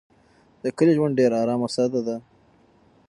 د 0.63 0.65
کلي 0.77 0.93
ژوند 0.97 1.17
ډېر 1.19 1.31
ارام 1.41 1.61
او 1.65 1.69
ساده 1.75 2.01
دی. 2.07 2.17